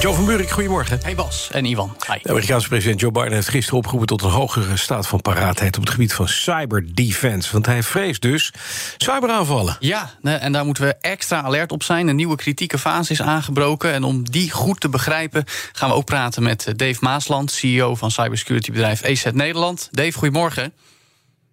Joe 0.00 0.14
van 0.14 0.24
Buurik, 0.24 0.50
goedemorgen. 0.50 0.98
Hey 1.02 1.14
Bas 1.14 1.50
en 1.50 1.64
Ivan. 1.64 1.96
Hi. 2.06 2.18
De 2.22 2.28
Amerikaanse 2.28 2.68
president 2.68 3.00
Joe 3.00 3.10
Biden 3.10 3.32
heeft 3.32 3.48
gisteren 3.48 3.78
opgeroepen 3.78 4.06
tot 4.06 4.22
een 4.22 4.30
hogere 4.30 4.76
staat 4.76 5.06
van 5.06 5.20
paraatheid 5.20 5.76
op 5.76 5.82
het 5.82 5.92
gebied 5.92 6.12
van 6.12 6.28
cyberdefense. 6.28 7.52
Want 7.52 7.66
hij 7.66 7.82
vreest 7.82 8.22
dus 8.22 8.52
cyberaanvallen. 8.96 9.76
Ja, 9.80 10.10
en 10.22 10.52
daar 10.52 10.64
moeten 10.64 10.84
we 10.84 10.94
extra 11.00 11.42
alert 11.42 11.72
op 11.72 11.82
zijn. 11.82 12.08
Een 12.08 12.16
nieuwe 12.16 12.36
kritieke 12.36 12.78
fase 12.78 13.12
is 13.12 13.22
aangebroken. 13.22 13.92
En 13.92 14.04
om 14.04 14.30
die 14.30 14.50
goed 14.50 14.80
te 14.80 14.88
begrijpen 14.88 15.44
gaan 15.72 15.88
we 15.88 15.94
ook 15.94 16.04
praten 16.04 16.42
met 16.42 16.72
Dave 16.76 16.98
Maasland, 17.00 17.50
CEO 17.50 17.94
van 17.94 18.10
cybersecurity-bedrijf 18.10 19.02
EZ 19.02 19.24
Nederland. 19.32 19.88
Dave, 19.90 20.12
goedemorgen. 20.12 20.72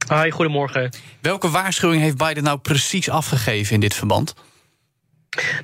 Hi, 0.09 0.29
goedemorgen. 0.29 0.93
Welke 1.21 1.49
waarschuwing 1.49 2.01
heeft 2.01 2.17
Biden 2.17 2.43
nou 2.43 2.57
precies 2.57 3.09
afgegeven 3.09 3.73
in 3.73 3.79
dit 3.79 3.93
verband? 3.93 4.33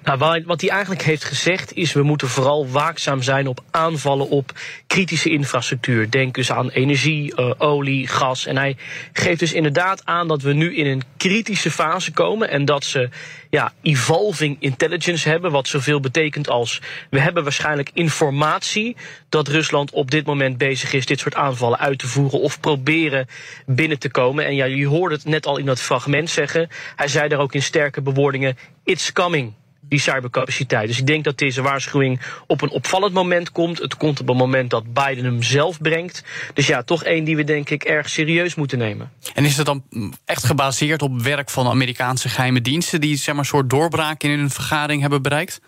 Nou, 0.04 0.44
wat 0.46 0.62
hij 0.62 0.70
eigenlijk 0.70 1.02
heeft 1.02 1.24
gezegd 1.24 1.74
is: 1.74 1.94
we 1.94 2.04
moeten 2.04 2.28
vooral 2.28 2.68
waakzaam 2.68 3.22
zijn 3.22 3.48
op 3.48 3.64
aanvallen 3.72 4.30
op 4.30 4.52
kritische 4.88 5.30
infrastructuur. 5.30 6.12
Denk 6.12 6.36
dus 6.36 6.52
aan 6.52 6.70
energie, 6.70 7.34
uh, 7.40 7.52
olie, 7.58 8.08
gas. 8.08 8.46
En 8.46 8.58
hij 8.58 8.78
geeft 9.14 9.40
dus 9.40 9.54
inderdaad 9.54 10.02
aan 10.06 10.28
dat 10.28 10.42
we 10.42 10.54
nu 10.54 10.76
in 10.76 10.86
een 10.86 11.02
kritische 11.18 11.72
fase 11.72 12.12
komen 12.12 12.50
en 12.50 12.66
dat 12.66 12.84
ze 12.84 13.10
ja, 13.50 13.74
evolving 13.82 14.58
intelligence 14.60 15.30
hebben, 15.30 15.52
wat 15.52 15.68
zoveel 15.68 16.00
betekent 16.00 16.50
als 16.50 16.82
we 17.10 17.20
hebben 17.20 17.44
waarschijnlijk 17.44 17.90
informatie 17.94 18.96
dat 19.30 19.48
Rusland 19.48 19.92
op 19.92 20.12
dit 20.12 20.26
moment 20.26 20.58
bezig 20.58 20.94
is 20.94 21.06
dit 21.06 21.20
soort 21.20 21.36
aanvallen 21.36 21.80
uit 21.80 22.00
te 22.00 22.08
voeren 22.08 22.40
of 22.40 22.60
proberen 22.60 23.28
binnen 23.66 24.00
te 24.00 24.10
komen. 24.10 24.46
En 24.46 24.56
ja, 24.56 24.66
je 24.66 24.88
hoorde 24.88 25.16
het 25.16 25.26
net 25.26 25.46
al 25.46 25.58
in 25.58 25.66
dat 25.66 25.82
fragment 25.82 26.30
zeggen. 26.30 26.70
Hij 26.96 27.08
zei 27.08 27.28
daar 27.28 27.40
ook 27.40 27.54
in 27.54 27.64
sterke 27.64 28.02
bewoordingen: 28.02 28.58
It's 28.84 29.12
coming 29.12 29.54
die 29.82 30.00
cybercapaciteit. 30.00 30.88
Dus 30.88 31.00
ik 31.00 31.08
denk 31.08 31.24
dat 31.24 31.38
deze 31.38 31.62
waarschuwing 31.62 32.20
op 32.48 32.62
een 32.62 32.70
opvallend 32.70 33.14
moment 33.14 33.52
komt. 33.52 33.80
Het 33.80 33.98
komt 33.98 34.20
op 34.20 34.30
een 34.30 34.36
moment 34.36 34.70
dat 34.70 34.94
Biden 34.94 35.24
hem 35.26 35.44
zelf 35.44 35.82
brengt. 35.82 36.24
Dus 36.54 36.68
ja, 36.68 36.84
toch 36.84 37.04
één 37.04 37.24
die 37.24 37.36
we 37.36 37.44
denk 37.44 37.70
ik 37.70 37.84
erg 37.84 38.10
serieus 38.10 38.56
moeten 38.56 38.78
nemen. 38.78 39.12
En 39.34 39.46
is 39.46 39.58
het 39.58 39.66
dan 39.66 39.84
echt 40.26 40.44
gebaseerd 40.44 41.02
op 41.02 41.22
werk 41.22 41.50
van 41.50 41.68
Amerikaanse 41.68 42.30
geheime 42.30 42.62
diensten... 42.62 43.02
die 43.02 43.16
zeg 43.16 43.28
maar, 43.28 43.44
een 43.44 43.50
soort 43.50 43.70
doorbraak 43.70 44.24
in 44.24 44.30
hun 44.30 44.50
vergadering 44.50 45.02
hebben 45.02 45.22
bereikt? 45.22 45.62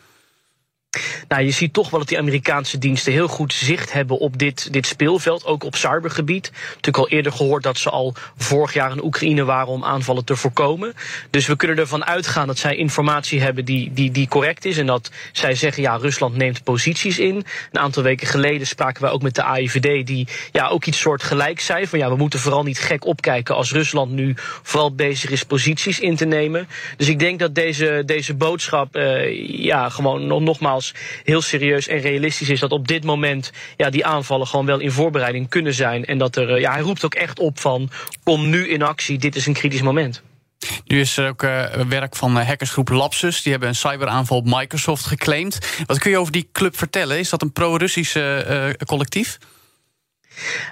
Nou, 1.28 1.44
je 1.44 1.52
ziet 1.52 1.74
toch 1.74 1.90
wel 1.90 2.00
dat 2.00 2.10
die 2.10 2.18
Amerikaanse 2.18 2.78
diensten 2.78 3.12
heel 3.12 3.28
goed 3.28 3.54
zicht 3.54 3.94
hebben 3.94 4.20
op 4.20 4.38
dit, 4.38 4.74
dit 4.74 4.86
speelveld, 4.86 5.46
ook 5.46 5.64
op 5.64 5.76
cybergebied. 5.76 6.52
Natuurlijk 6.68 6.98
al 6.98 7.10
eerder 7.10 7.32
gehoord 7.32 7.64
dat 7.64 7.78
ze 7.78 7.90
al 7.90 8.14
vorig 8.38 8.74
jaar 8.74 8.92
in 8.92 9.04
Oekraïne 9.04 9.44
waren 9.44 9.68
om 9.68 9.84
aanvallen 9.84 10.26
te 10.26 10.36
voorkomen. 10.36 10.94
Dus 11.30 11.48
we 11.48 11.56
kunnen 11.56 11.78
ervan 11.78 12.06
uitgaan 12.06 12.48
dat 12.48 12.58
zij 12.58 12.76
informatie 12.76 13.42
hebben 13.42 13.66
die, 13.66 13.94
die, 13.94 14.12
die 14.12 14.28
correct 14.28 14.66
is. 14.66 14.78
En 14.78 14.86
dat 14.86 15.12
zij 15.32 15.56
zeggen, 15.56 15.84
ja, 15.84 15.96
Rusland 15.96 16.36
neemt 16.36 16.64
posities 16.64 17.20
in. 17.20 17.36
Een 17.72 17.80
aantal 17.80 18.04
weken 18.04 18.28
geleden 18.28 18.68
spraken 18.68 19.02
wij 19.02 19.12
ook 19.12 19.22
met 19.22 19.36
de 19.36 19.44
AIVD, 19.44 20.08
die 20.08 20.28
ja, 20.52 20.68
ook 20.68 20.86
iets 20.86 21.00
soort 21.00 21.24
gelijk 21.24 21.60
zei. 21.60 21.88
Van 21.88 22.00
ja, 22.00 22.10
we 22.10 22.16
moeten 22.16 22.40
vooral 22.40 22.64
niet 22.64 22.80
gek 22.80 23.06
opkijken 23.06 23.56
als 23.56 23.72
Rusland 23.72 24.12
nu 24.12 24.34
vooral 24.64 24.96
bezig 24.96 25.30
is 25.30 25.44
posities 25.44 26.00
in 26.00 26.16
te 26.16 26.26
nemen. 26.26 26.68
Dus 26.98 27.08
ik 27.08 27.20
denk 27.20 27.40
dat 27.40 27.56
deze, 27.56 28.04
deze 28.06 28.34
boodschap, 28.34 28.98
uh, 28.98 29.48
ja, 29.48 29.90
gewoon 29.90 30.44
nogmaals 30.44 30.83
heel 31.24 31.42
serieus 31.42 31.88
en 31.88 32.00
realistisch 32.00 32.50
is 32.50 32.60
dat 32.60 32.72
op 32.72 32.88
dit 32.88 33.04
moment 33.04 33.52
ja, 33.78 33.90
die 33.90 34.06
aanvallen 34.06 34.48
gewoon 34.48 34.66
wel 34.66 34.80
in 34.80 34.92
voorbereiding 34.92 35.50
kunnen 35.50 35.74
zijn. 35.74 36.06
En 36.06 36.18
dat 36.18 36.36
er, 36.36 36.50
eh, 36.50 36.62
ja, 36.62 36.72
hij 36.72 36.82
roept 36.82 37.06
ook 37.06 37.16
echt 37.16 37.40
op 37.40 37.60
van 37.60 37.90
kom 38.24 38.50
nu 38.50 38.70
in 38.70 38.82
actie, 38.82 39.18
dit 39.18 39.36
is 39.36 39.46
een 39.46 39.54
kritisch 39.54 39.82
moment. 39.82 40.22
Nu 40.86 41.00
is 41.00 41.18
er 41.18 41.30
ook 41.30 41.44
uh, 41.44 41.66
werk 41.88 42.16
van 42.16 42.38
uh, 42.38 42.48
hackersgroep 42.48 42.90
Lapsus. 42.90 43.42
Die 43.42 43.52
hebben 43.52 43.70
een 43.70 43.76
cyberaanval 43.76 44.38
op 44.38 44.46
Microsoft 44.46 45.06
geclaimd. 45.06 45.60
Wat 45.86 46.00
kun 46.00 46.12
je 46.12 46.18
over 46.18 46.32
die 46.32 46.50
club 46.52 46.78
vertellen? 46.78 47.20
Is 47.20 47.30
dat 47.30 47.42
een 47.42 47.52
pro-Russische 47.52 48.76
collectief? 48.86 49.38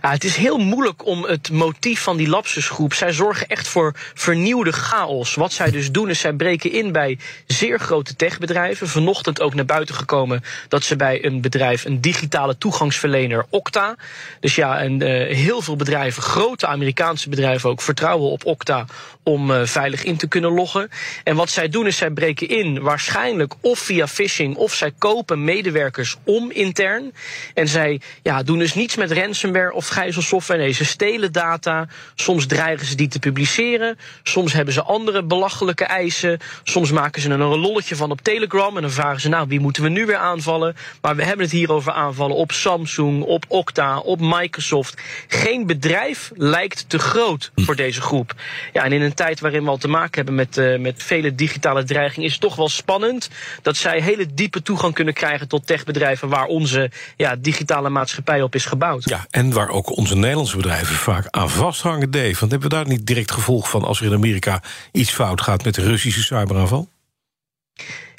Het 0.01 0.23
is 0.23 0.35
heel 0.35 0.57
moeilijk 0.57 1.05
om 1.05 1.23
het 1.23 1.51
motief 1.51 2.01
van 2.01 2.17
die 2.17 2.29
lapsusgroep. 2.29 2.93
Zij 2.93 3.11
zorgen 3.13 3.47
echt 3.47 3.67
voor 3.67 3.95
vernieuwde 4.13 4.71
chaos. 4.71 5.35
Wat 5.35 5.53
zij 5.53 5.71
dus 5.71 5.91
doen 5.91 6.09
is 6.09 6.19
zij 6.19 6.33
breken 6.33 6.71
in 6.71 6.91
bij 6.91 7.19
zeer 7.47 7.79
grote 7.79 8.15
techbedrijven. 8.15 8.87
Vanochtend 8.87 9.41
ook 9.41 9.53
naar 9.53 9.65
buiten 9.65 9.95
gekomen 9.95 10.43
dat 10.67 10.83
ze 10.83 10.95
bij 10.95 11.25
een 11.25 11.41
bedrijf, 11.41 11.85
een 11.85 12.01
digitale 12.01 12.57
toegangsverlener, 12.57 13.45
Okta. 13.49 13.95
Dus 14.39 14.55
ja, 14.55 14.79
en, 14.79 15.01
uh, 15.01 15.35
heel 15.35 15.61
veel 15.61 15.75
bedrijven, 15.75 16.23
grote 16.23 16.67
Amerikaanse 16.67 17.29
bedrijven 17.29 17.69
ook, 17.69 17.81
vertrouwen 17.81 18.29
op 18.31 18.45
Okta 18.45 18.85
om 19.23 19.51
uh, 19.51 19.61
veilig 19.65 20.03
in 20.03 20.17
te 20.17 20.27
kunnen 20.27 20.51
loggen. 20.51 20.89
En 21.23 21.35
wat 21.35 21.49
zij 21.49 21.69
doen 21.69 21.87
is 21.87 21.97
zij 21.97 22.11
breken 22.11 22.49
in, 22.49 22.81
waarschijnlijk 22.81 23.53
of 23.61 23.79
via 23.79 24.07
phishing, 24.07 24.55
of 24.55 24.73
zij 24.73 24.91
kopen 24.97 25.43
medewerkers 25.43 26.17
om 26.23 26.51
intern. 26.51 27.13
En 27.53 27.67
zij 27.67 28.01
ja, 28.23 28.43
doen 28.43 28.59
dus 28.59 28.73
niets 28.73 28.95
met 28.95 29.11
ransomware 29.51 29.73
of 29.73 29.87
gijzelsoftware. 29.87 30.59
Nee, 30.61 30.71
ze 30.71 30.85
stelen 30.85 31.31
data. 31.31 31.87
Soms 32.15 32.45
dreigen 32.45 32.85
ze 32.85 32.95
die 32.95 33.07
te 33.07 33.19
publiceren. 33.19 33.97
Soms 34.23 34.53
hebben 34.53 34.73
ze 34.73 34.81
andere 34.81 35.23
belachelijke 35.23 35.85
eisen. 35.85 36.39
Soms 36.63 36.91
maken 36.91 37.21
ze 37.21 37.29
er 37.29 37.39
een 37.39 37.59
lolletje 37.59 37.95
van 37.95 38.11
op 38.11 38.21
Telegram. 38.21 38.75
En 38.75 38.81
dan 38.81 38.91
vragen 38.91 39.21
ze, 39.21 39.29
nou, 39.29 39.47
wie 39.47 39.59
moeten 39.59 39.83
we 39.83 39.89
nu 39.89 40.05
weer 40.05 40.17
aanvallen? 40.17 40.75
Maar 41.01 41.15
we 41.15 41.23
hebben 41.23 41.45
het 41.45 41.53
hier 41.53 41.71
over 41.71 41.91
aanvallen 41.91 42.35
op 42.35 42.51
Samsung, 42.51 43.23
op 43.23 43.45
Okta, 43.47 43.99
op 43.99 44.19
Microsoft. 44.19 45.01
Geen 45.27 45.65
bedrijf 45.65 46.31
lijkt 46.35 46.89
te 46.89 46.99
groot 46.99 47.51
voor 47.55 47.75
deze 47.75 48.01
groep. 48.01 48.33
Ja, 48.73 48.83
en 48.83 48.91
in 48.91 49.01
een 49.01 49.13
tijd 49.13 49.39
waarin 49.39 49.63
we 49.63 49.69
al 49.69 49.77
te 49.77 49.87
maken 49.87 50.15
hebben 50.15 50.35
met, 50.35 50.57
uh, 50.57 50.79
met 50.79 51.03
vele 51.03 51.35
digitale 51.35 51.83
dreigingen, 51.83 52.25
is 52.27 52.31
het 52.31 52.41
toch 52.41 52.55
wel 52.55 52.69
spannend 52.69 53.29
dat 53.61 53.77
zij 53.77 54.01
hele 54.01 54.33
diepe 54.33 54.61
toegang 54.61 54.93
kunnen 54.93 55.13
krijgen 55.13 55.47
tot 55.47 55.67
techbedrijven 55.67 56.29
waar 56.29 56.45
onze 56.45 56.91
ja, 57.17 57.35
digitale 57.35 57.89
maatschappij 57.89 58.41
op 58.41 58.55
is 58.55 58.65
gebouwd. 58.65 59.09
Ja, 59.09 59.25
en 59.29 59.40
waar 59.49 59.69
ook 59.69 59.97
onze 59.97 60.15
Nederlandse 60.15 60.55
bedrijven 60.55 60.95
vaak 60.95 61.27
aan 61.29 61.49
vasthangen, 61.49 62.11
Dave. 62.11 62.39
Want 62.39 62.51
hebben 62.51 62.69
we 62.69 62.75
daar 62.75 62.87
niet 62.87 63.05
direct 63.05 63.31
gevolg 63.31 63.69
van 63.69 63.83
als 63.83 63.99
er 63.99 64.05
in 64.05 64.13
Amerika 64.13 64.63
iets 64.91 65.11
fout 65.11 65.41
gaat 65.41 65.63
met 65.63 65.75
de 65.75 65.81
Russische 65.81 66.23
cyberaanval? 66.23 66.89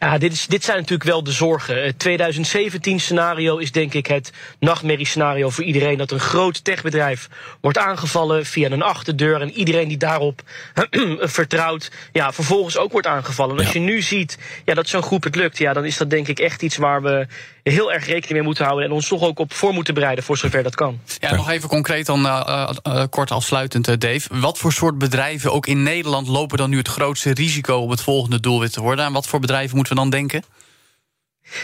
Ja, 0.03 0.19
dit, 0.19 0.33
is, 0.33 0.47
dit 0.47 0.65
zijn 0.65 0.77
natuurlijk 0.77 1.11
wel 1.11 1.25
de 1.25 1.33
zorgen. 1.33 1.85
Het 1.85 2.09
2017-scenario 2.09 3.57
is 3.57 3.73
denk 3.73 3.95
ik 3.95 4.07
het 4.07 4.33
nachtmerriescenario 4.59 5.51
voor 5.51 5.65
iedereen... 5.65 5.99
dat 5.99 6.11
een 6.11 6.21
groot 6.21 6.65
techbedrijf 6.65 7.29
wordt 7.61 7.79
aangevallen 7.79 8.47
via 8.47 8.71
een 8.71 8.83
achterdeur... 8.83 9.41
en 9.41 9.51
iedereen 9.51 9.89
die 9.89 9.97
daarop 9.97 10.43
vertrouwt, 11.39 11.91
ja, 12.13 12.33
vervolgens 12.33 12.77
ook 12.77 12.93
wordt 12.93 13.07
aangevallen. 13.07 13.57
En 13.57 13.65
als 13.65 13.73
je 13.73 13.79
nu 13.79 14.03
ziet 14.03 14.39
ja, 14.65 14.75
dat 14.75 14.89
zo'n 14.89 15.03
groep 15.03 15.25
het 15.25 15.37
lukt... 15.37 15.59
Ja, 15.59 15.73
dan 15.73 15.85
is 15.85 15.97
dat 15.97 16.11
denk 16.11 16.29
ik 16.29 16.39
echt 16.39 16.63
iets 16.63 16.77
waar 16.77 17.03
we 17.03 17.27
heel 17.63 17.93
erg 17.93 18.07
rekening 18.07 18.33
mee 18.33 18.43
moeten 18.43 18.65
houden... 18.65 18.87
en 18.87 18.93
ons 18.93 19.09
toch 19.09 19.23
ook 19.23 19.39
op 19.39 19.53
voor 19.53 19.73
moeten 19.73 19.95
bereiden 19.95 20.25
voor 20.25 20.37
zover 20.37 20.63
dat 20.63 20.75
kan. 20.75 21.01
Ja, 21.19 21.35
nog 21.35 21.51
even 21.51 21.69
concreet 21.69 22.07
dan, 22.07 22.27
uh, 22.27 22.71
uh, 22.87 23.03
kort 23.11 23.31
afsluitend, 23.31 24.01
Dave. 24.01 24.29
Wat 24.31 24.59
voor 24.59 24.73
soort 24.73 24.99
bedrijven, 24.99 25.53
ook 25.53 25.67
in 25.67 25.83
Nederland... 25.83 26.29
lopen 26.29 26.59
dan 26.59 26.71
nu 26.71 26.79
het 26.79 26.89
grootste 26.89 27.35
risico 27.35 27.77
om 27.77 27.91
het 27.91 28.01
volgende 28.01 28.41
doelwit 28.41 28.73
te 28.73 28.81
worden? 28.81 29.05
En 29.05 29.13
wat 29.13 29.27
voor 29.27 29.41
bedrijven 29.41 29.77
moeten 29.77 29.91
we 29.95 30.01
dan 30.01 30.11
denken? 30.11 30.43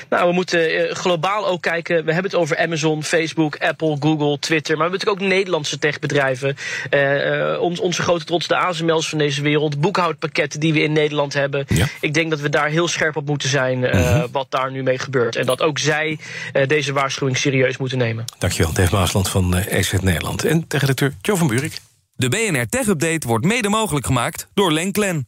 Nou, 0.09 0.28
we 0.28 0.34
moeten 0.34 0.89
globaal 0.97 1.47
ook 1.47 1.62
kijken. 1.62 2.05
We 2.05 2.12
hebben 2.12 2.31
het 2.31 2.41
over 2.41 2.59
Amazon, 2.59 3.05
Facebook, 3.05 3.57
Apple, 3.57 3.97
Google, 4.01 4.39
Twitter. 4.39 4.77
Maar 4.77 4.91
we 4.91 4.91
hebben 4.91 5.09
natuurlijk 5.09 5.22
ook 5.22 5.39
Nederlandse 5.39 5.78
techbedrijven. 5.78 6.57
Uh, 6.91 7.60
ons, 7.60 7.80
onze 7.80 8.03
grote 8.03 8.25
trots, 8.25 8.47
de 8.47 8.57
ASML's 8.57 9.09
van 9.09 9.19
deze 9.19 9.42
wereld. 9.42 9.80
Boekhoudpakketten 9.80 10.60
die 10.60 10.72
we 10.72 10.83
in 10.83 10.92
Nederland 10.92 11.34
hebben. 11.34 11.65
Ja. 11.69 11.86
Ik 12.01 12.15
denk 12.15 12.30
dat 12.30 12.41
we 12.41 12.48
daar 12.48 12.69
heel 12.69 12.89
scherp 12.89 13.16
op 13.16 13.27
moeten 13.27 13.48
zijn. 13.48 13.83
Uh, 13.83 13.91
-hmm. 13.91 14.27
Wat 14.33 14.47
daar 14.51 14.71
nu 14.71 14.83
mee 14.83 14.98
gebeurt. 14.98 15.36
En 15.36 15.47
dat 15.47 15.63
ook 15.63 15.78
zij 15.78 16.19
uh, 16.53 16.66
deze 16.66 16.92
waarschuwing 16.92 17.36
serieus 17.36 17.77
moeten 17.77 17.98
nemen. 17.98 18.25
Dankjewel, 18.39 18.72
Dave 18.72 18.95
Maasland 18.95 19.28
van 19.28 19.57
EZ 19.57 19.92
Nederland. 19.92 20.45
En 20.45 20.66
techredacteur 20.66 21.15
Joe 21.22 21.36
van 21.36 21.47
Buurik. 21.47 21.78
De 22.16 22.28
BNR 22.28 22.66
Tech 22.69 22.86
Update 22.86 23.27
wordt 23.27 23.45
mede 23.45 23.69
mogelijk 23.69 24.07
gemaakt 24.07 24.48
door 24.54 24.72
Lenklen. 24.72 25.28